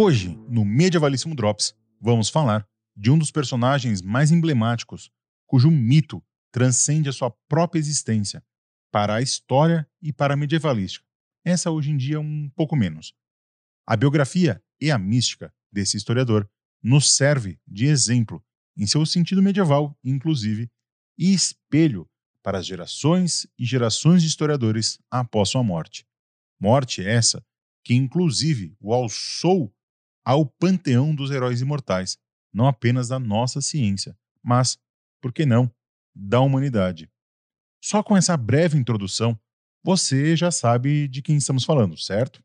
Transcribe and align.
Hoje, 0.00 0.28
no 0.48 0.64
Medievalíssimo 0.64 1.34
Drops, 1.34 1.74
vamos 2.00 2.28
falar 2.28 2.64
de 2.96 3.10
um 3.10 3.18
dos 3.18 3.32
personagens 3.32 4.00
mais 4.00 4.30
emblemáticos, 4.30 5.10
cujo 5.44 5.72
mito 5.72 6.24
transcende 6.52 7.08
a 7.08 7.12
sua 7.12 7.32
própria 7.48 7.80
existência 7.80 8.40
para 8.92 9.16
a 9.16 9.20
história 9.20 9.90
e 10.00 10.12
para 10.12 10.34
a 10.34 10.36
medievalística. 10.36 11.04
Essa 11.44 11.72
hoje 11.72 11.90
em 11.90 11.96
dia 11.96 12.20
um 12.20 12.48
pouco 12.54 12.76
menos. 12.76 13.12
A 13.84 13.96
biografia 13.96 14.62
e 14.80 14.88
a 14.88 14.96
mística 14.96 15.52
desse 15.72 15.96
historiador 15.96 16.48
nos 16.80 17.16
serve 17.16 17.58
de 17.66 17.86
exemplo 17.86 18.40
em 18.76 18.86
seu 18.86 19.04
sentido 19.04 19.42
medieval, 19.42 19.98
inclusive, 20.04 20.70
e 21.18 21.34
espelho 21.34 22.08
para 22.40 22.58
as 22.58 22.66
gerações 22.66 23.48
e 23.58 23.64
gerações 23.64 24.22
de 24.22 24.28
historiadores 24.28 25.00
após 25.10 25.48
sua 25.48 25.64
morte. 25.64 26.06
Morte 26.60 27.04
essa 27.04 27.44
que, 27.82 27.94
inclusive, 27.94 28.76
o 28.78 28.94
alçou 28.94 29.74
ao 30.28 30.44
panteão 30.44 31.14
dos 31.14 31.30
heróis 31.30 31.62
imortais, 31.62 32.18
não 32.52 32.66
apenas 32.66 33.08
da 33.08 33.18
nossa 33.18 33.62
ciência, 33.62 34.14
mas, 34.42 34.78
por 35.22 35.32
que 35.32 35.46
não, 35.46 35.72
da 36.14 36.38
humanidade. 36.38 37.10
Só 37.82 38.02
com 38.02 38.14
essa 38.14 38.36
breve 38.36 38.76
introdução, 38.76 39.40
você 39.82 40.36
já 40.36 40.50
sabe 40.50 41.08
de 41.08 41.22
quem 41.22 41.38
estamos 41.38 41.64
falando, 41.64 41.96
certo? 41.96 42.44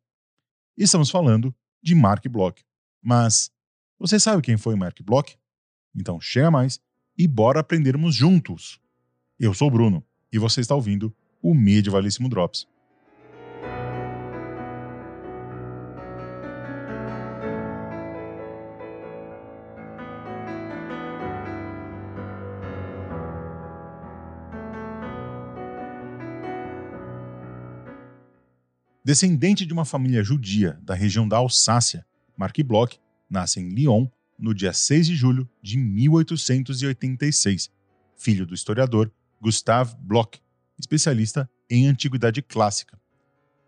Estamos 0.78 1.10
falando 1.10 1.54
de 1.84 1.94
Mark 1.94 2.26
Bloch. 2.30 2.64
Mas 3.02 3.52
você 4.00 4.18
sabe 4.18 4.42
quem 4.42 4.56
foi 4.56 4.78
Mark 4.78 5.02
Bloch? 5.02 5.38
Então 5.94 6.22
chega 6.22 6.50
mais 6.50 6.80
e 7.18 7.28
bora 7.28 7.60
aprendermos 7.60 8.16
juntos. 8.16 8.80
Eu 9.38 9.54
sou 9.54 9.68
o 9.68 9.72
Bruno 9.72 10.02
e 10.32 10.40
você 10.40 10.62
está 10.62 10.74
ouvindo 10.74 11.14
o 11.42 11.54
Medievalíssimo 11.54 12.30
Drops. 12.30 12.66
Descendente 29.06 29.66
de 29.66 29.74
uma 29.74 29.84
família 29.84 30.24
judia 30.24 30.80
da 30.82 30.94
região 30.94 31.28
da 31.28 31.36
Alsácia, 31.36 32.06
Mark 32.38 32.58
Bloch 32.64 32.98
nasce 33.30 33.60
em 33.60 33.68
Lyon 33.68 34.08
no 34.40 34.54
dia 34.54 34.72
6 34.72 35.08
de 35.08 35.16
julho 35.16 35.50
de 35.62 35.78
1886, 35.78 37.70
filho 38.16 38.46
do 38.46 38.54
historiador 38.54 39.12
Gustave 39.42 39.94
Bloch, 40.00 40.40
especialista 40.80 41.50
em 41.70 41.86
antiguidade 41.88 42.42
clássica. 42.42 42.98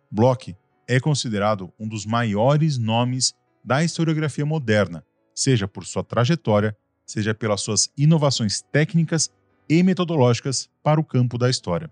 Bloch 0.10 0.56
é 0.88 1.02
considerado 1.02 1.74
um 1.78 1.86
dos 1.86 2.06
maiores 2.06 2.78
nomes 2.78 3.34
da 3.62 3.84
historiografia 3.84 4.46
moderna, 4.46 5.04
seja 5.34 5.68
por 5.68 5.86
sua 5.86 6.04
trajetória, 6.04 6.78
seja 7.06 7.34
pelas 7.34 7.60
suas 7.60 7.90
inovações 7.98 8.62
técnicas 8.72 9.30
e 9.68 9.84
metodológicas 9.84 10.70
para 10.82 10.98
o 11.00 11.04
campo 11.04 11.38
da 11.38 11.50
história. 11.50 11.92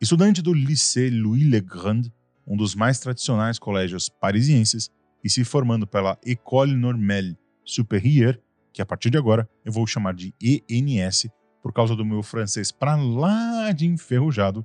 Estudante 0.00 0.40
do 0.40 0.54
Lycée 0.54 1.10
Louis 1.10 1.44
le 1.44 1.60
Grand, 1.60 2.10
um 2.46 2.56
dos 2.56 2.74
mais 2.74 2.98
tradicionais 2.98 3.58
colégios 3.58 4.08
parisienses, 4.08 4.90
e 5.24 5.28
se 5.28 5.44
formando 5.44 5.86
pela 5.86 6.18
École 6.24 6.74
Normale 6.74 7.36
Supérieure, 7.64 8.40
que 8.72 8.80
a 8.80 8.86
partir 8.86 9.10
de 9.10 9.18
agora 9.18 9.48
eu 9.64 9.72
vou 9.72 9.86
chamar 9.86 10.14
de 10.14 10.32
ENS, 10.40 11.28
por 11.62 11.72
causa 11.72 11.96
do 11.96 12.04
meu 12.04 12.22
francês 12.22 12.70
para 12.70 12.94
lá 12.94 13.72
de 13.72 13.86
enferrujado, 13.86 14.64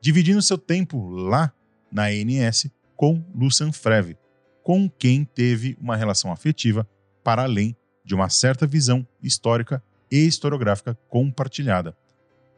dividindo 0.00 0.40
seu 0.40 0.56
tempo 0.56 1.10
lá 1.10 1.52
na 1.92 2.10
ENS 2.10 2.70
com 2.96 3.22
Lucien 3.34 3.72
Freve, 3.72 4.16
com 4.62 4.88
quem 4.88 5.24
teve 5.24 5.76
uma 5.78 5.96
relação 5.96 6.32
afetiva 6.32 6.88
para 7.22 7.42
além 7.42 7.76
de 8.04 8.14
uma 8.14 8.30
certa 8.30 8.66
visão 8.66 9.06
histórica 9.22 9.82
e 10.10 10.26
historiográfica 10.26 10.98
compartilhada. 11.08 11.94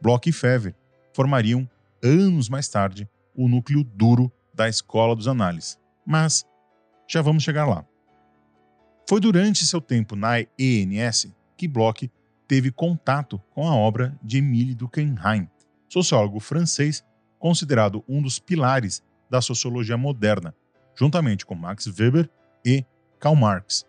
Bloch 0.01 0.29
e 0.29 0.31
Fevre 0.31 0.75
formariam, 1.13 1.69
anos 2.01 2.47
mais 2.47 2.67
tarde, 2.69 3.09
o 3.35 3.47
núcleo 3.47 3.83
duro 3.83 4.31
da 4.53 4.69
Escola 4.69 5.15
dos 5.15 5.27
Análises. 5.27 5.79
Mas 6.05 6.45
já 7.07 7.21
vamos 7.21 7.43
chegar 7.43 7.65
lá. 7.65 7.85
Foi 9.07 9.19
durante 9.19 9.65
seu 9.65 9.81
tempo 9.81 10.15
na 10.15 10.39
ENS 10.57 11.33
que 11.57 11.67
Bloch 11.67 12.09
teve 12.47 12.71
contato 12.71 13.41
com 13.51 13.67
a 13.67 13.75
obra 13.75 14.17
de 14.21 14.37
Émile 14.37 14.75
Durkheim, 14.75 15.49
sociólogo 15.89 16.39
francês 16.39 17.03
considerado 17.39 18.03
um 18.07 18.21
dos 18.21 18.39
pilares 18.39 19.03
da 19.29 19.41
sociologia 19.41 19.97
moderna, 19.97 20.55
juntamente 20.95 21.45
com 21.45 21.55
Max 21.55 21.87
Weber 21.87 22.29
e 22.65 22.85
Karl 23.19 23.35
Marx. 23.35 23.85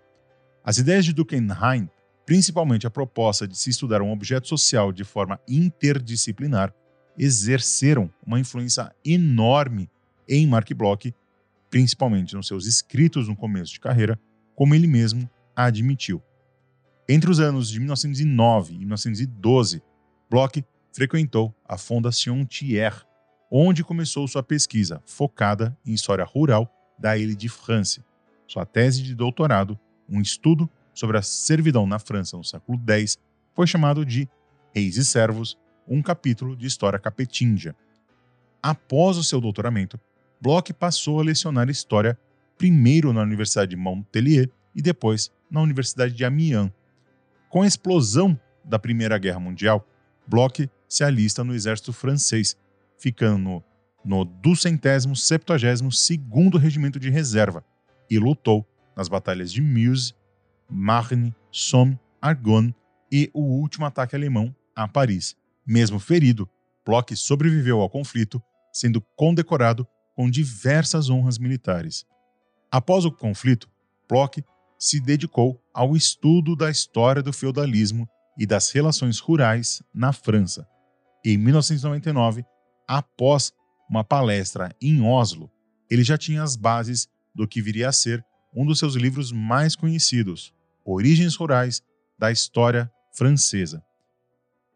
As 0.64 0.78
ideias 0.78 1.04
de 1.04 1.12
Durkheim, 1.12 1.46
principalmente 2.26 2.86
a 2.86 2.90
proposta 2.90 3.46
de 3.46 3.56
se 3.56 3.70
estudar 3.70 4.02
um 4.02 4.10
objeto 4.10 4.48
social 4.48 4.92
de 4.92 5.04
forma 5.04 5.38
interdisciplinar, 5.46 6.74
exerceram 7.16 8.10
uma 8.26 8.40
influência 8.40 8.92
enorme 9.04 9.88
em 10.28 10.46
Mark 10.46 10.72
Bloch, 10.74 11.14
principalmente 11.70 12.34
nos 12.34 12.46
seus 12.46 12.66
escritos 12.66 13.28
no 13.28 13.36
começo 13.36 13.72
de 13.72 13.80
carreira, 13.80 14.18
como 14.54 14.74
ele 14.74 14.86
mesmo 14.86 15.28
admitiu. 15.54 16.22
Entre 17.08 17.30
os 17.30 17.40
anos 17.40 17.68
de 17.68 17.78
1909 17.78 18.74
e 18.74 18.78
1912, 18.78 19.82
Bloch 20.30 20.64
frequentou 20.92 21.54
a 21.68 21.76
Fondation 21.76 22.44
Thiers, 22.44 23.04
onde 23.50 23.84
começou 23.84 24.26
sua 24.26 24.42
pesquisa 24.42 25.02
focada 25.04 25.76
em 25.84 25.92
história 25.92 26.24
rural 26.24 26.72
da 26.98 27.16
Ilha 27.16 27.34
de 27.34 27.48
France. 27.48 28.02
Sua 28.46 28.64
tese 28.64 29.02
de 29.02 29.14
doutorado, 29.14 29.78
um 30.08 30.20
estudo 30.20 30.68
sobre 30.94 31.18
a 31.18 31.22
servidão 31.22 31.86
na 31.86 31.98
França 31.98 32.36
no 32.36 32.44
século 32.44 32.80
X, 32.88 33.18
foi 33.54 33.66
chamado 33.66 34.04
de 34.04 34.28
Reis 34.74 34.96
e 34.96 35.04
Servos, 35.04 35.58
um 35.86 36.00
capítulo 36.00 36.56
de 36.56 36.66
história 36.66 36.98
capetinja. 36.98 37.74
Após 38.62 39.16
o 39.16 39.24
seu 39.24 39.40
doutoramento, 39.40 40.00
Bloch 40.44 40.72
passou 40.74 41.20
a 41.20 41.24
lecionar 41.24 41.70
história 41.70 42.18
primeiro 42.58 43.14
na 43.14 43.22
Universidade 43.22 43.70
de 43.70 43.76
Montpellier 43.76 44.50
e 44.76 44.82
depois 44.82 45.32
na 45.50 45.62
Universidade 45.62 46.12
de 46.12 46.22
Amiens. 46.22 46.70
Com 47.48 47.62
a 47.62 47.66
explosão 47.66 48.38
da 48.62 48.78
Primeira 48.78 49.16
Guerra 49.16 49.40
Mundial, 49.40 49.88
Bloch 50.26 50.68
se 50.86 51.02
alista 51.02 51.42
no 51.42 51.54
exército 51.54 51.94
francês, 51.94 52.58
ficando 52.98 53.38
no, 53.38 53.64
no 54.04 54.26
272º 54.42 56.58
Regimento 56.58 57.00
de 57.00 57.08
Reserva 57.08 57.64
e 58.10 58.18
lutou 58.18 58.68
nas 58.94 59.08
batalhas 59.08 59.50
de 59.50 59.62
Meuse, 59.62 60.12
Marne, 60.68 61.34
Somme, 61.50 61.98
Argonne 62.20 62.74
e 63.10 63.30
o 63.32 63.40
último 63.40 63.86
ataque 63.86 64.14
alemão 64.14 64.54
a 64.76 64.86
Paris. 64.86 65.34
Mesmo 65.66 65.98
ferido, 65.98 66.46
Bloch 66.84 67.16
sobreviveu 67.16 67.80
ao 67.80 67.88
conflito, 67.88 68.42
sendo 68.74 69.00
condecorado 69.16 69.88
com 70.14 70.30
diversas 70.30 71.10
honras 71.10 71.38
militares. 71.38 72.06
Após 72.70 73.04
o 73.04 73.12
conflito, 73.12 73.68
Bloch 74.08 74.44
se 74.78 75.00
dedicou 75.00 75.60
ao 75.72 75.96
estudo 75.96 76.54
da 76.54 76.70
história 76.70 77.22
do 77.22 77.32
feudalismo 77.32 78.08
e 78.38 78.46
das 78.46 78.70
relações 78.70 79.18
rurais 79.18 79.82
na 79.94 80.12
França. 80.12 80.66
Em 81.24 81.38
1999, 81.38 82.44
após 82.86 83.52
uma 83.88 84.04
palestra 84.04 84.74
em 84.80 85.02
Oslo, 85.02 85.50
ele 85.90 86.04
já 86.04 86.18
tinha 86.18 86.42
as 86.42 86.56
bases 86.56 87.08
do 87.34 87.46
que 87.46 87.62
viria 87.62 87.88
a 87.88 87.92
ser 87.92 88.24
um 88.54 88.64
dos 88.64 88.78
seus 88.78 88.94
livros 88.94 89.32
mais 89.32 89.74
conhecidos, 89.74 90.52
Origens 90.84 91.34
Rurais 91.34 91.82
da 92.18 92.30
História 92.30 92.90
Francesa. 93.12 93.82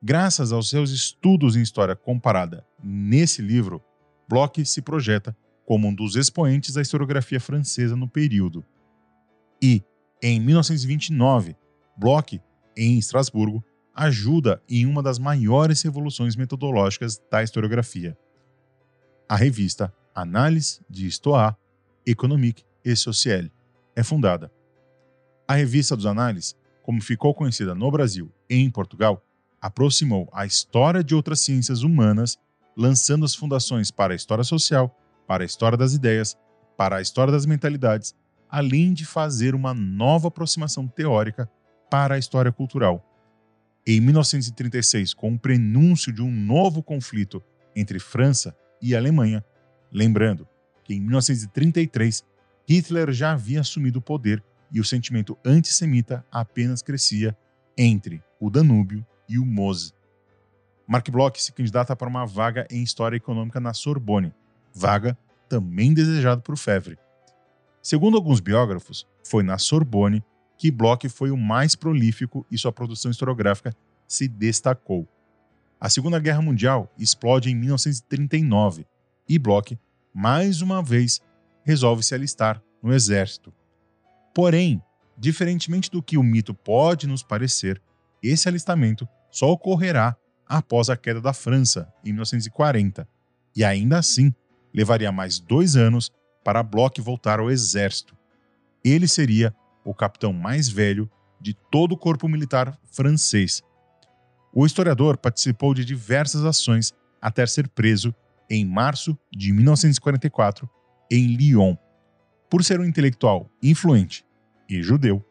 Graças 0.02 0.52
aos 0.52 0.70
seus 0.70 0.90
estudos 0.90 1.56
em 1.56 1.62
história 1.62 1.94
comparada 1.94 2.66
nesse 2.82 3.42
livro, 3.42 3.82
Bloch 4.28 4.64
se 4.64 4.82
projeta 4.82 5.36
como 5.64 5.88
um 5.88 5.94
dos 5.94 6.16
expoentes 6.16 6.74
da 6.74 6.82
historiografia 6.82 7.40
francesa 7.40 7.96
no 7.96 8.08
período. 8.08 8.64
E, 9.62 9.82
em 10.22 10.38
1929, 10.40 11.56
Bloch, 11.96 12.40
em 12.76 12.98
Estrasburgo, 12.98 13.64
ajuda 13.94 14.62
em 14.68 14.86
uma 14.86 15.02
das 15.02 15.18
maiores 15.18 15.82
revoluções 15.82 16.36
metodológicas 16.36 17.20
da 17.30 17.42
historiografia. 17.42 18.16
A 19.28 19.36
revista 19.36 19.92
Análise 20.14 20.80
de 20.88 21.06
Histoire 21.06 21.56
Économique 22.06 22.64
et 22.84 22.96
Sociale 22.96 23.52
é 23.94 24.02
fundada. 24.02 24.50
A 25.46 25.54
revista 25.54 25.96
dos 25.96 26.06
Análises, 26.06 26.56
como 26.82 27.02
ficou 27.02 27.34
conhecida 27.34 27.74
no 27.74 27.90
Brasil 27.90 28.32
e 28.48 28.56
em 28.56 28.70
Portugal, 28.70 29.24
aproximou 29.60 30.28
a 30.32 30.46
história 30.46 31.02
de 31.02 31.14
outras 31.14 31.40
ciências 31.40 31.82
humanas 31.82 32.38
lançando 32.78 33.24
as 33.24 33.34
fundações 33.34 33.90
para 33.90 34.12
a 34.12 34.16
história 34.16 34.44
social, 34.44 34.96
para 35.26 35.42
a 35.42 35.46
história 35.46 35.76
das 35.76 35.94
ideias, 35.94 36.38
para 36.76 36.98
a 36.98 37.02
história 37.02 37.32
das 37.32 37.44
mentalidades, 37.44 38.14
além 38.48 38.94
de 38.94 39.04
fazer 39.04 39.52
uma 39.52 39.74
nova 39.74 40.28
aproximação 40.28 40.86
teórica 40.86 41.50
para 41.90 42.14
a 42.14 42.18
história 42.18 42.52
cultural. 42.52 43.04
Em 43.84 44.00
1936, 44.00 45.12
com 45.12 45.32
o 45.34 45.38
prenúncio 45.38 46.12
de 46.12 46.22
um 46.22 46.30
novo 46.30 46.80
conflito 46.80 47.42
entre 47.74 47.98
França 47.98 48.56
e 48.80 48.94
Alemanha, 48.94 49.44
lembrando 49.90 50.46
que 50.84 50.94
em 50.94 51.00
1933 51.00 52.24
Hitler 52.68 53.10
já 53.12 53.32
havia 53.32 53.60
assumido 53.60 53.98
o 53.98 54.02
poder 54.02 54.42
e 54.70 54.78
o 54.78 54.84
sentimento 54.84 55.36
antissemita 55.44 56.24
apenas 56.30 56.80
crescia 56.80 57.36
entre 57.76 58.22
o 58.38 58.48
Danúbio 58.50 59.04
e 59.28 59.36
o 59.36 59.44
Mose. 59.44 59.97
Mark 60.88 61.10
Bloch 61.10 61.40
se 61.42 61.52
candidata 61.52 61.94
para 61.94 62.08
uma 62.08 62.24
vaga 62.24 62.66
em 62.70 62.82
História 62.82 63.18
Econômica 63.18 63.60
na 63.60 63.74
Sorbonne, 63.74 64.32
vaga 64.72 65.18
também 65.46 65.92
desejada 65.92 66.40
por 66.40 66.56
Fevre. 66.56 66.96
Segundo 67.82 68.16
alguns 68.16 68.40
biógrafos, 68.40 69.06
foi 69.22 69.42
na 69.42 69.58
Sorbonne 69.58 70.24
que 70.56 70.70
Bloch 70.70 71.06
foi 71.10 71.30
o 71.30 71.36
mais 71.36 71.76
prolífico 71.76 72.46
e 72.50 72.56
sua 72.56 72.72
produção 72.72 73.10
historiográfica 73.10 73.76
se 74.06 74.26
destacou. 74.26 75.06
A 75.78 75.90
Segunda 75.90 76.18
Guerra 76.18 76.40
Mundial 76.40 76.90
explode 76.98 77.50
em 77.50 77.54
1939 77.54 78.86
e 79.28 79.38
Bloch, 79.38 79.78
mais 80.12 80.62
uma 80.62 80.82
vez, 80.82 81.20
resolve 81.62 82.02
se 82.02 82.14
alistar 82.14 82.62
no 82.82 82.94
exército. 82.94 83.52
Porém, 84.34 84.82
diferentemente 85.18 85.90
do 85.90 86.02
que 86.02 86.16
o 86.16 86.22
mito 86.22 86.54
pode 86.54 87.06
nos 87.06 87.22
parecer, 87.22 87.80
esse 88.22 88.48
alistamento 88.48 89.06
só 89.30 89.50
ocorrerá 89.50 90.16
após 90.48 90.88
a 90.88 90.96
queda 90.96 91.20
da 91.20 91.32
França, 91.32 91.92
em 92.04 92.12
1940, 92.12 93.06
e 93.54 93.64
ainda 93.64 93.98
assim 93.98 94.32
levaria 94.72 95.12
mais 95.12 95.38
dois 95.38 95.76
anos 95.76 96.10
para 96.42 96.62
Bloch 96.62 97.00
voltar 97.00 97.40
ao 97.40 97.50
exército. 97.50 98.16
Ele 98.84 99.06
seria 99.06 99.54
o 99.84 99.92
capitão 99.92 100.32
mais 100.32 100.68
velho 100.68 101.10
de 101.40 101.54
todo 101.70 101.92
o 101.92 101.96
corpo 101.96 102.28
militar 102.28 102.78
francês. 102.90 103.62
O 104.52 104.64
historiador 104.64 105.18
participou 105.18 105.74
de 105.74 105.84
diversas 105.84 106.44
ações 106.44 106.92
até 107.20 107.46
ser 107.46 107.68
preso 107.68 108.14
em 108.48 108.64
março 108.64 109.16
de 109.30 109.52
1944 109.52 110.68
em 111.10 111.36
Lyon. 111.36 111.76
Por 112.48 112.64
ser 112.64 112.80
um 112.80 112.84
intelectual 112.84 113.50
influente 113.62 114.24
e 114.68 114.82
judeu, 114.82 115.24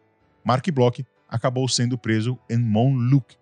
Marc 0.44 0.70
Bloch 0.72 1.06
acabou 1.28 1.68
sendo 1.68 1.98
preso 1.98 2.38
em 2.50 2.58
Montluc, 2.58 3.36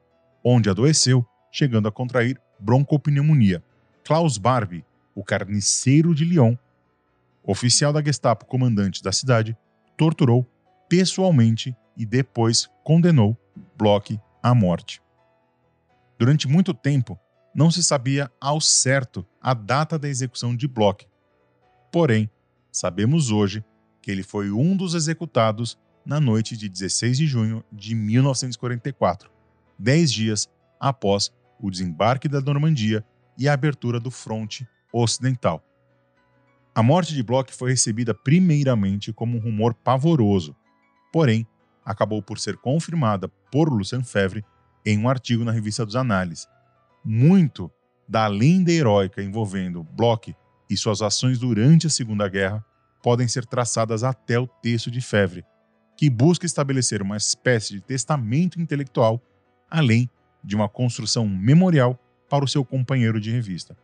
onde 0.43 0.69
adoeceu, 0.69 1.25
chegando 1.55 1.87
a 1.87 1.91
contrair 1.91 2.37
broncopneumonia. 2.59 3.63
Klaus 4.03 4.37
Barbie, 4.37 4.83
o 5.15 5.23
carniceiro 5.23 6.13
de 6.13 6.25
Lyon, 6.25 6.57
oficial 7.41 7.93
da 7.93 8.03
Gestapo 8.03 8.45
comandante 8.45 9.01
da 9.01 9.13
cidade, 9.13 9.57
torturou 9.95 10.45
pessoalmente 10.89 11.73
e 11.95 12.05
depois 12.05 12.69
condenou 12.83 13.37
Bloch 13.77 14.19
à 14.43 14.53
morte. 14.53 15.01
Durante 16.19 16.45
muito 16.45 16.73
tempo, 16.73 17.17
não 17.53 17.71
se 17.71 17.81
sabia 17.81 18.29
ao 18.39 18.59
certo 18.59 19.25
a 19.41 19.53
data 19.53 19.97
da 19.97 20.09
execução 20.09 20.53
de 20.53 20.67
Bloch. 20.67 21.07
Porém, 21.89 22.29
sabemos 22.69 23.31
hoje 23.31 23.63
que 24.01 24.11
ele 24.11 24.23
foi 24.23 24.51
um 24.51 24.75
dos 24.75 24.93
executados 24.93 25.79
na 26.05 26.19
noite 26.19 26.57
de 26.57 26.67
16 26.67 27.17
de 27.17 27.25
junho 27.25 27.63
de 27.71 27.95
1944, 27.95 29.31
dez 29.79 30.11
dias 30.11 30.49
após 30.77 31.31
o 31.59 31.69
desembarque 31.69 32.27
da 32.27 32.41
Normandia 32.41 33.03
e 33.37 33.47
a 33.47 33.53
abertura 33.53 33.99
do 33.99 34.11
fronte 34.11 34.67
ocidental. 34.91 35.63
A 36.73 36.83
morte 36.83 37.13
de 37.13 37.23
Bloch 37.23 37.53
foi 37.53 37.71
recebida 37.71 38.13
primeiramente 38.13 39.13
como 39.13 39.37
um 39.37 39.41
rumor 39.41 39.73
pavoroso, 39.73 40.55
porém, 41.11 41.47
acabou 41.85 42.21
por 42.21 42.39
ser 42.39 42.57
confirmada 42.57 43.29
por 43.51 43.71
Lucien 43.71 44.03
Febvre 44.03 44.43
em 44.85 44.97
um 44.97 45.07
artigo 45.07 45.43
na 45.43 45.51
revista 45.51 45.85
dos 45.85 45.95
Análises. 45.95 46.47
Muito 47.03 47.71
da 48.07 48.27
lenda 48.27 48.71
heróica 48.71 49.21
envolvendo 49.21 49.83
Bloch 49.83 50.35
e 50.69 50.75
suas 50.75 51.01
ações 51.01 51.39
durante 51.39 51.87
a 51.87 51.89
Segunda 51.89 52.27
Guerra 52.27 52.63
podem 53.01 53.27
ser 53.27 53.45
traçadas 53.45 54.03
até 54.03 54.39
o 54.39 54.47
texto 54.47 54.89
de 54.89 54.99
Febvre, 54.99 55.45
que 55.95 56.09
busca 56.09 56.45
estabelecer 56.45 57.01
uma 57.01 57.17
espécie 57.17 57.75
de 57.75 57.81
testamento 57.81 58.59
intelectual, 58.59 59.21
além 59.69 60.09
de 60.45 60.55
uma 60.55 60.69
construção 60.69 61.27
memorial 61.27 61.99
para 62.29 62.45
o 62.45 62.47
seu 62.47 62.63
companheiro 62.63 63.19
de 63.19 63.31
revista. 63.31 63.75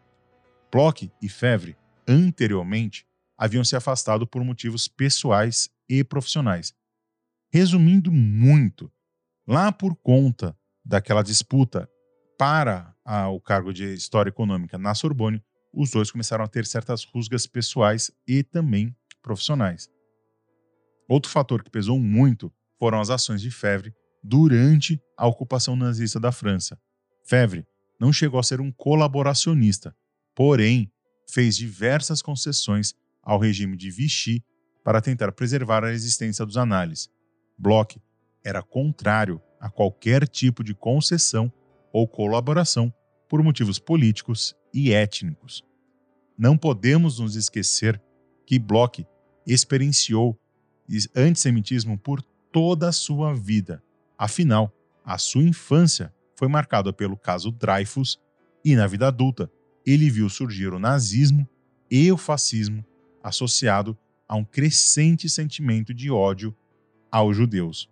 Bloch 0.71 1.11
e 1.21 1.27
Febvre, 1.27 1.75
anteriormente, 2.07 3.05
haviam 3.37 3.63
se 3.63 3.75
afastado 3.75 4.27
por 4.27 4.43
motivos 4.43 4.87
pessoais 4.87 5.69
e 5.89 6.03
profissionais, 6.03 6.73
Resumindo 7.53 8.13
muito, 8.13 8.89
lá 9.45 9.73
por 9.73 9.93
conta 9.97 10.57
daquela 10.85 11.21
disputa 11.21 11.89
para 12.37 12.95
a, 13.03 13.27
o 13.27 13.41
cargo 13.41 13.73
de 13.73 13.93
História 13.93 14.29
Econômica 14.29 14.77
na 14.77 14.95
Sorbonne, 14.95 15.43
os 15.73 15.91
dois 15.91 16.09
começaram 16.09 16.45
a 16.45 16.47
ter 16.47 16.65
certas 16.65 17.03
rusgas 17.03 17.45
pessoais 17.45 18.09
e 18.25 18.41
também 18.41 18.95
profissionais. 19.21 19.89
Outro 21.09 21.29
fator 21.29 21.61
que 21.61 21.69
pesou 21.69 21.99
muito 21.99 22.49
foram 22.79 23.01
as 23.01 23.09
ações 23.09 23.41
de 23.41 23.51
Fevre 23.51 23.93
durante 24.23 25.01
a 25.17 25.27
ocupação 25.27 25.75
nazista 25.75 26.19
da 26.19 26.31
França. 26.31 26.79
Fevre 27.23 27.65
não 27.99 28.11
chegou 28.11 28.39
a 28.39 28.43
ser 28.43 28.59
um 28.59 28.71
colaboracionista, 28.71 29.95
porém 30.35 30.91
fez 31.29 31.55
diversas 31.55 32.21
concessões 32.21 32.93
ao 33.21 33.39
regime 33.39 33.77
de 33.77 33.89
Vichy 33.91 34.43
para 34.83 35.01
tentar 35.01 35.31
preservar 35.31 35.83
a 35.83 35.93
existência 35.93 36.45
dos 36.45 36.57
análises. 36.57 37.09
Bloch 37.57 38.01
era 38.43 38.61
contrário 38.61 39.41
a 39.59 39.69
qualquer 39.69 40.27
tipo 40.27 40.63
de 40.63 40.73
concessão 40.73 41.51
ou 41.93 42.07
colaboração 42.07 42.91
por 43.29 43.43
motivos 43.43 43.77
políticos 43.77 44.55
e 44.73 44.91
étnicos. 44.91 45.63
Não 46.37 46.57
podemos 46.57 47.19
nos 47.19 47.35
esquecer 47.35 48.01
que 48.45 48.57
Bloch 48.57 49.05
experienciou 49.45 50.39
antissemitismo 51.15 51.97
por 51.97 52.21
toda 52.51 52.89
a 52.89 52.91
sua 52.91 53.33
vida. 53.33 53.83
Afinal, 54.21 54.71
a 55.03 55.17
sua 55.17 55.41
infância 55.41 56.13
foi 56.37 56.47
marcada 56.47 56.93
pelo 56.93 57.17
caso 57.17 57.49
Dreyfus 57.49 58.19
e, 58.63 58.75
na 58.75 58.85
vida 58.85 59.07
adulta, 59.07 59.51
ele 59.83 60.11
viu 60.11 60.29
surgir 60.29 60.71
o 60.71 60.77
nazismo 60.77 61.49
e 61.89 62.11
o 62.11 62.17
fascismo 62.17 62.85
associado 63.23 63.97
a 64.29 64.35
um 64.35 64.45
crescente 64.45 65.27
sentimento 65.27 65.91
de 65.91 66.11
ódio 66.11 66.55
aos 67.11 67.35
judeus. 67.35 67.89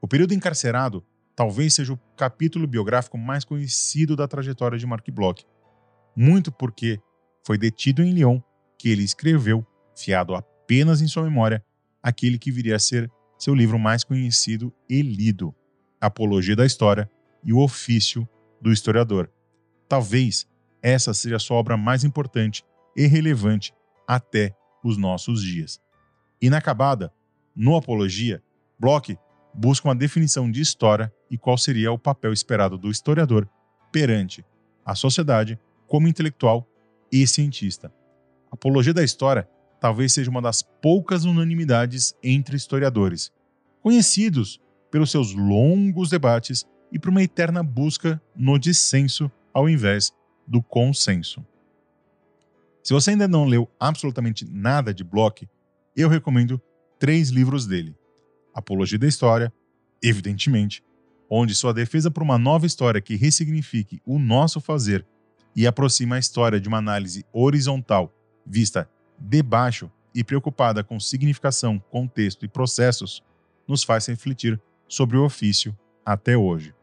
O 0.00 0.06
período 0.06 0.32
encarcerado 0.32 1.04
talvez 1.34 1.74
seja 1.74 1.94
o 1.94 2.00
capítulo 2.16 2.64
biográfico 2.64 3.18
mais 3.18 3.44
conhecido 3.44 4.14
da 4.14 4.28
trajetória 4.28 4.78
de 4.78 4.86
Mark 4.86 5.10
Bloch, 5.10 5.44
muito 6.14 6.52
porque 6.52 7.00
foi 7.44 7.58
detido 7.58 8.00
em 8.00 8.12
Lyon 8.12 8.40
que 8.78 8.90
ele 8.90 9.02
escreveu, 9.02 9.66
fiado 9.96 10.36
apenas 10.36 11.00
em 11.00 11.08
sua 11.08 11.24
memória, 11.24 11.64
aquele 12.00 12.38
que 12.38 12.52
viria 12.52 12.76
a 12.76 12.78
ser 12.78 13.10
seu 13.38 13.54
livro 13.54 13.78
mais 13.78 14.04
conhecido 14.04 14.72
e 14.88 15.02
lido, 15.02 15.54
Apologia 16.00 16.56
da 16.56 16.66
História 16.66 17.10
e 17.44 17.52
o 17.52 17.58
Ofício 17.58 18.28
do 18.60 18.72
Historiador. 18.72 19.30
Talvez 19.88 20.46
essa 20.82 21.12
seja 21.14 21.36
a 21.36 21.40
sua 21.40 21.56
obra 21.56 21.76
mais 21.76 22.04
importante 22.04 22.64
e 22.96 23.06
relevante 23.06 23.74
até 24.06 24.54
os 24.82 24.96
nossos 24.96 25.42
dias. 25.42 25.80
Inacabada, 26.40 27.12
no 27.54 27.76
Apologia, 27.76 28.42
Bloch 28.78 29.18
busca 29.52 29.88
uma 29.88 29.94
definição 29.94 30.50
de 30.50 30.60
história 30.60 31.12
e 31.30 31.38
qual 31.38 31.56
seria 31.56 31.90
o 31.90 31.98
papel 31.98 32.32
esperado 32.32 32.76
do 32.76 32.90
historiador 32.90 33.48
perante 33.90 34.44
a 34.84 34.94
sociedade 34.94 35.58
como 35.86 36.06
intelectual 36.06 36.68
e 37.10 37.26
cientista. 37.26 37.92
Apologia 38.50 38.92
da 38.92 39.02
História 39.02 39.48
talvez 39.86 40.12
seja 40.12 40.28
uma 40.28 40.42
das 40.42 40.62
poucas 40.62 41.24
unanimidades 41.24 42.12
entre 42.20 42.56
historiadores, 42.56 43.30
conhecidos 43.80 44.60
pelos 44.90 45.12
seus 45.12 45.32
longos 45.32 46.10
debates 46.10 46.66
e 46.90 46.98
por 46.98 47.10
uma 47.10 47.22
eterna 47.22 47.62
busca 47.62 48.20
no 48.34 48.58
dissenso 48.58 49.30
ao 49.54 49.68
invés 49.68 50.12
do 50.44 50.60
consenso. 50.60 51.46
Se 52.82 52.92
você 52.92 53.12
ainda 53.12 53.28
não 53.28 53.44
leu 53.44 53.70
absolutamente 53.78 54.44
nada 54.50 54.92
de 54.92 55.04
Bloch, 55.04 55.48
eu 55.96 56.08
recomendo 56.08 56.60
três 56.98 57.28
livros 57.28 57.64
dele: 57.64 57.94
Apologia 58.52 58.98
da 58.98 59.06
História, 59.06 59.52
evidentemente, 60.02 60.82
onde 61.30 61.54
sua 61.54 61.72
defesa 61.72 62.10
por 62.10 62.24
uma 62.24 62.38
nova 62.38 62.66
história 62.66 63.00
que 63.00 63.14
ressignifique 63.14 64.02
o 64.04 64.18
nosso 64.18 64.60
fazer 64.60 65.06
e 65.54 65.64
aproxima 65.64 66.16
a 66.16 66.18
história 66.18 66.60
de 66.60 66.66
uma 66.66 66.78
análise 66.78 67.24
horizontal, 67.32 68.12
vista 68.44 68.90
de 69.18 69.42
baixo 69.42 69.90
e 70.14 70.24
preocupada 70.24 70.82
com 70.82 70.98
significação, 70.98 71.78
contexto 71.90 72.44
e 72.44 72.48
processos, 72.48 73.22
nos 73.66 73.84
faz 73.84 74.06
refletir 74.06 74.60
sobre 74.88 75.16
o 75.16 75.24
ofício 75.24 75.76
até 76.04 76.36
hoje. 76.36 76.74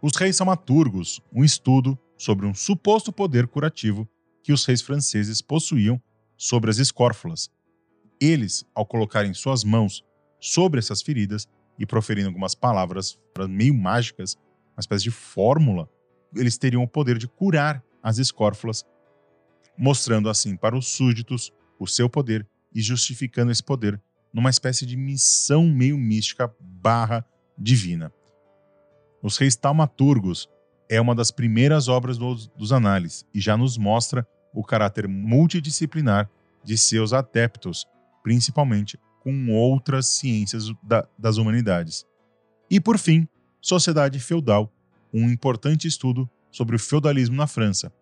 Os 0.00 0.16
Reis 0.16 0.36
Samaturgos, 0.36 1.20
um 1.32 1.44
estudo 1.44 1.98
sobre 2.18 2.46
um 2.46 2.54
suposto 2.54 3.12
poder 3.12 3.46
curativo 3.46 4.08
que 4.42 4.52
os 4.52 4.64
reis 4.64 4.82
franceses 4.82 5.40
possuíam 5.40 6.00
sobre 6.36 6.70
as 6.70 6.78
escórfulas, 6.78 7.48
eles, 8.20 8.64
ao 8.74 8.86
colocarem 8.86 9.34
suas 9.34 9.64
mãos 9.64 10.04
sobre 10.40 10.78
essas 10.78 11.02
feridas 11.02 11.48
e 11.78 11.84
proferindo 11.84 12.28
algumas 12.28 12.54
palavras 12.54 13.18
meio 13.48 13.74
mágicas, 13.74 14.36
uma 14.76 14.80
espécie 14.80 15.04
de 15.04 15.10
fórmula, 15.10 15.88
eles 16.34 16.56
teriam 16.56 16.82
o 16.82 16.88
poder 16.88 17.18
de 17.18 17.26
curar 17.26 17.82
as 18.02 18.18
escórfulas, 18.18 18.84
mostrando 19.76 20.28
assim 20.28 20.56
para 20.56 20.76
os 20.76 20.86
súditos 20.86 21.52
o 21.82 21.86
seu 21.86 22.08
poder 22.08 22.46
e 22.72 22.80
justificando 22.80 23.50
esse 23.50 23.62
poder 23.62 24.00
numa 24.32 24.50
espécie 24.50 24.86
de 24.86 24.96
missão 24.96 25.66
meio 25.66 25.98
mística 25.98 26.54
barra 26.60 27.26
divina. 27.58 28.12
Os 29.22 29.36
Reis 29.36 29.56
Taumaturgos 29.56 30.48
é 30.88 31.00
uma 31.00 31.14
das 31.14 31.30
primeiras 31.30 31.88
obras 31.88 32.16
dos, 32.16 32.46
dos 32.48 32.72
análises 32.72 33.26
e 33.34 33.40
já 33.40 33.56
nos 33.56 33.76
mostra 33.76 34.26
o 34.54 34.62
caráter 34.62 35.08
multidisciplinar 35.08 36.30
de 36.64 36.78
seus 36.78 37.12
adeptos, 37.12 37.84
principalmente 38.22 38.98
com 39.20 39.50
outras 39.50 40.06
ciências 40.06 40.72
da, 40.82 41.06
das 41.18 41.36
humanidades. 41.36 42.06
E 42.70 42.80
por 42.80 42.98
fim, 42.98 43.26
Sociedade 43.60 44.18
Feudal, 44.20 44.72
um 45.12 45.28
importante 45.28 45.88
estudo 45.88 46.28
sobre 46.50 46.76
o 46.76 46.78
feudalismo 46.78 47.36
na 47.36 47.46
França. 47.46 47.92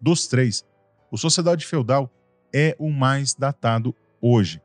Dos 0.00 0.26
três, 0.26 0.64
o 1.10 1.18
Sociedade 1.18 1.66
Feudal 1.66 2.12
é 2.52 2.76
o 2.78 2.90
mais 2.90 3.34
datado 3.34 3.94
hoje, 4.20 4.60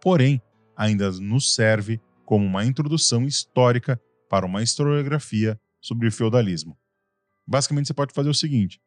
porém 0.00 0.40
ainda 0.76 1.10
nos 1.12 1.54
serve 1.54 2.00
como 2.24 2.44
uma 2.44 2.64
introdução 2.64 3.24
histórica 3.24 4.00
para 4.28 4.44
uma 4.44 4.62
historiografia 4.62 5.58
sobre 5.80 6.08
o 6.08 6.12
feudalismo. 6.12 6.76
Basicamente, 7.46 7.86
você 7.86 7.94
pode 7.94 8.12
fazer 8.12 8.28
o 8.28 8.34
seguinte: 8.34 8.80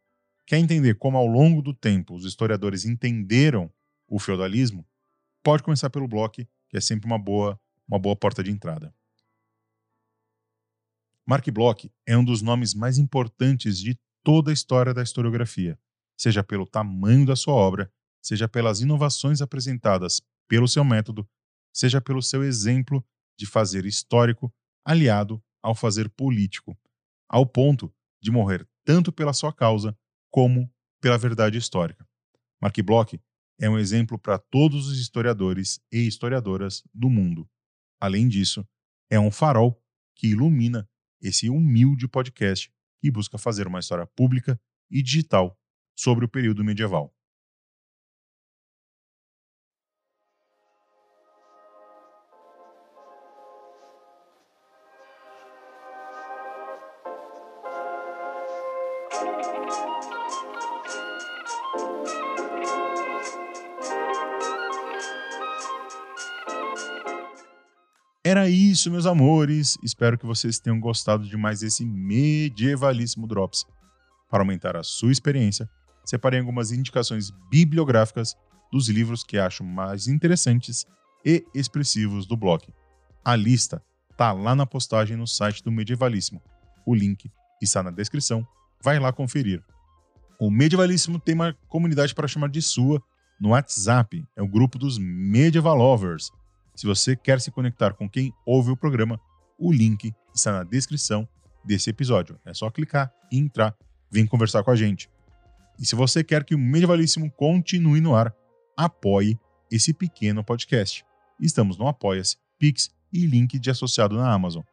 quer 0.46 0.58
entender 0.58 0.96
como 0.96 1.18
ao 1.18 1.25
longo 1.25 1.62
do 1.62 1.74
tempo 1.74 2.13
os 2.13 2.25
historiadores 2.25 2.86
entenderam 2.86 3.72
o 4.08 4.20
feudalismo? 4.20 4.86
Pode 5.41 5.63
começar 5.63 5.89
pelo 5.89 6.08
bloco, 6.08 6.36
que 6.68 6.77
é 6.77 6.82
sempre 6.82 7.08
uma 7.08 7.18
boa, 7.18 7.60
uma 7.88 7.98
boa 7.98 8.15
porta 8.15 8.44
de 8.44 8.51
entrada. 8.51 8.94
Mark 11.25 11.48
Bloch 11.51 11.91
é 12.08 12.18
um 12.18 12.24
dos 12.24 12.41
nomes 12.41 12.74
mais 12.74 12.98
importantes 12.98 13.77
de 13.77 13.98
toda 14.24 14.50
a 14.50 14.53
história 14.53 14.94
da 14.94 15.03
historiografia, 15.03 15.79
seja 16.18 16.44
pelo 16.44 16.65
tamanho 16.65 17.25
da 17.25 17.36
sua 17.36 17.53
obra, 17.53 17.91
seja 18.21 18.47
pelas 18.47 18.81
inovações 18.81 19.41
apresentadas 19.41 20.21
pelo 20.47 20.67
seu 20.67 20.83
método, 20.83 21.27
seja 21.73 22.01
pelo 22.01 22.21
seu 22.21 22.43
exemplo 22.43 23.05
de 23.38 23.45
fazer 23.45 23.85
histórico 23.85 24.53
aliado 24.83 25.41
ao 25.61 25.75
fazer 25.75 26.09
político, 26.09 26.77
ao 27.27 27.45
ponto 27.45 27.93
de 28.21 28.31
morrer 28.31 28.67
tanto 28.83 29.11
pela 29.11 29.33
sua 29.33 29.53
causa 29.53 29.97
como 30.31 30.71
pela 31.01 31.17
verdade 31.17 31.57
histórica. 31.57 32.07
Mark 32.61 32.75
Bloch 32.81 33.19
é 33.59 33.69
um 33.69 33.77
exemplo 33.77 34.17
para 34.17 34.38
todos 34.38 34.88
os 34.88 34.99
historiadores 34.99 35.79
e 35.91 36.07
historiadoras 36.07 36.83
do 36.93 37.09
mundo. 37.09 37.47
Além 37.99 38.27
disso, 38.27 38.67
é 39.09 39.19
um 39.19 39.31
farol 39.31 39.81
que 40.15 40.27
ilumina 40.27 40.89
esse 41.21 41.49
humilde 41.49 42.07
podcast 42.07 42.71
que 43.01 43.11
busca 43.11 43.38
fazer 43.38 43.67
uma 43.67 43.79
história 43.79 44.07
pública 44.07 44.59
e 44.89 45.01
digital 45.01 45.57
sobre 45.97 46.25
o 46.25 46.29
período 46.29 46.63
medieval. 46.63 47.13
Era 68.29 68.47
isso, 68.47 68.91
meus 68.91 69.07
amores. 69.07 69.75
Espero 69.81 70.15
que 70.15 70.25
vocês 70.25 70.59
tenham 70.59 70.79
gostado 70.79 71.27
de 71.27 71.35
mais 71.35 71.63
esse 71.63 71.83
medievalíssimo 71.83 73.25
Drops. 73.25 73.65
Para 74.29 74.43
aumentar 74.43 74.77
a 74.77 74.83
sua 74.83 75.11
experiência, 75.11 75.67
separei 76.05 76.39
algumas 76.39 76.71
indicações 76.71 77.31
bibliográficas 77.49 78.35
dos 78.71 78.88
livros 78.88 79.23
que 79.23 79.39
acho 79.39 79.63
mais 79.63 80.07
interessantes 80.07 80.85
e 81.25 81.43
expressivos 81.55 82.27
do 82.27 82.38
blog. 82.38 82.63
A 83.25 83.35
lista 83.35 83.83
tá 84.15 84.31
lá 84.31 84.53
na 84.53 84.67
postagem 84.67 85.17
no 85.17 85.25
site 85.25 85.63
do 85.63 85.71
Medievalíssimo. 85.71 86.39
O 86.85 86.93
link 86.93 87.31
está 87.59 87.81
na 87.81 87.89
descrição. 87.89 88.47
Vai 88.83 89.00
lá 89.00 89.12
conferir. 89.12 89.63
O 90.39 90.50
Medievalíssimo 90.50 91.19
tem 91.19 91.36
uma 91.36 91.53
comunidade 91.67 92.15
para 92.15 92.27
chamar 92.27 92.50
de 92.50 92.62
sua 92.62 93.01
no 93.39 93.50
WhatsApp. 93.50 94.25
É 94.36 94.41
o 94.41 94.48
grupo 94.48 94.77
dos 94.77 94.98
Medieval 94.98 95.75
Lovers 95.75 96.31
se 96.79 96.88
você 96.88 97.13
quer 97.13 97.41
se 97.41 97.51
conectar 97.51 97.93
com 97.93 98.09
quem 98.09 98.33
ouve 98.45 98.71
o 98.71 98.77
programa, 98.77 99.19
o 99.57 99.69
link 99.69 100.13
está 100.33 100.53
na 100.53 100.63
descrição 100.63 101.27
desse 101.62 101.89
episódio. 101.89 102.39
É 102.45 102.53
só 102.53 102.71
clicar 102.71 103.12
e 103.29 103.38
entrar, 103.38 103.75
vem 104.09 104.25
conversar 104.25 104.63
com 104.63 104.71
a 104.71 104.77
gente. 104.77 105.09
E 105.77 105.86
se 105.86 105.93
você 105.93 106.24
quer 106.24 106.45
que 106.45 106.55
o 106.55 106.57
Medievalíssimo 106.57 107.29
continue 107.31 108.00
no 108.00 108.15
ar, 108.15 108.33
apoie 108.77 109.38
esse 109.69 109.93
pequeno 109.93 110.41
podcast. 110.41 111.03
Estamos 111.38 111.77
no 111.77 111.86
Apoia-se, 111.86 112.38
Pix 112.57 112.89
e 113.12 113.25
link 113.25 113.59
de 113.59 113.69
associado 113.69 114.15
na 114.15 114.31
Amazon. 114.31 114.63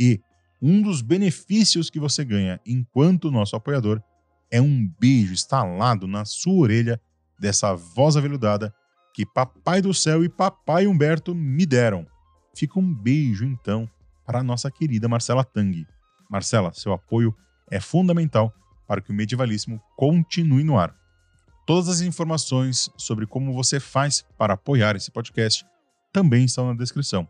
E 0.00 0.22
um 0.62 0.80
dos 0.80 1.02
benefícios 1.02 1.90
que 1.90 1.98
você 1.98 2.24
ganha 2.24 2.60
enquanto 2.64 3.32
nosso 3.32 3.56
apoiador 3.56 4.00
é 4.48 4.60
um 4.60 4.88
beijo 5.00 5.32
instalado 5.32 6.06
na 6.06 6.24
sua 6.24 6.54
orelha 6.54 7.00
dessa 7.36 7.74
voz 7.74 8.16
aveludada 8.16 8.72
que 9.12 9.26
Papai 9.26 9.82
do 9.82 9.92
Céu 9.92 10.22
e 10.22 10.28
Papai 10.28 10.86
Humberto 10.86 11.34
me 11.34 11.66
deram. 11.66 12.06
Fica 12.54 12.78
um 12.78 12.94
beijo, 12.94 13.44
então, 13.44 13.90
para 14.24 14.38
a 14.38 14.42
nossa 14.42 14.70
querida 14.70 15.08
Marcela 15.08 15.42
Tang. 15.42 15.84
Marcela, 16.30 16.72
seu 16.72 16.92
apoio 16.92 17.34
é 17.70 17.80
fundamental 17.80 18.54
para 18.86 19.00
que 19.00 19.10
o 19.10 19.14
Medievalíssimo 19.14 19.82
continue 19.96 20.62
no 20.62 20.78
ar. 20.78 20.94
Todas 21.66 21.88
as 21.88 22.00
informações 22.00 22.90
sobre 22.96 23.26
como 23.26 23.52
você 23.52 23.80
faz 23.80 24.24
para 24.38 24.54
apoiar 24.54 24.94
esse 24.96 25.10
podcast 25.10 25.66
também 26.12 26.44
estão 26.44 26.68
na 26.68 26.74
descrição. 26.74 27.28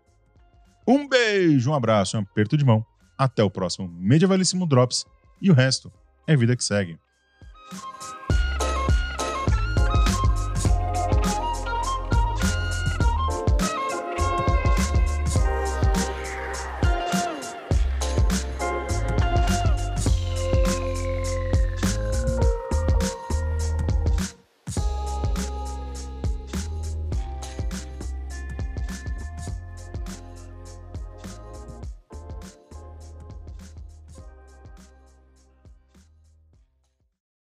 Um 0.86 1.08
beijo, 1.08 1.70
um 1.70 1.74
abraço, 1.74 2.16
um 2.16 2.20
aperto 2.20 2.56
de 2.56 2.64
mão. 2.64 2.84
Até 3.16 3.42
o 3.42 3.50
próximo 3.50 3.88
Medievalíssimo 3.88 4.66
Drops 4.66 5.06
e 5.40 5.50
o 5.50 5.54
resto 5.54 5.92
é 6.26 6.36
vida 6.36 6.56
que 6.56 6.64
segue. 6.64 6.98